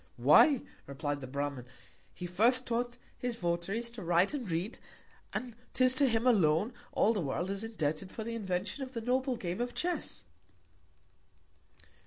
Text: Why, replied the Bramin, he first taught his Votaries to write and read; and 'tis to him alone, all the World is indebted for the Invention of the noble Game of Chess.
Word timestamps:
Why, 0.17 0.61
replied 0.87 1.21
the 1.21 1.27
Bramin, 1.27 1.67
he 2.11 2.25
first 2.25 2.65
taught 2.65 2.97
his 3.19 3.35
Votaries 3.35 3.91
to 3.91 4.01
write 4.03 4.33
and 4.33 4.49
read; 4.49 4.79
and 5.31 5.55
'tis 5.75 5.93
to 5.93 6.07
him 6.09 6.25
alone, 6.25 6.73
all 6.91 7.13
the 7.13 7.21
World 7.21 7.51
is 7.51 7.63
indebted 7.63 8.09
for 8.11 8.23
the 8.23 8.33
Invention 8.33 8.81
of 8.81 8.93
the 8.93 9.01
noble 9.01 9.35
Game 9.35 9.61
of 9.61 9.75
Chess. 9.75 10.23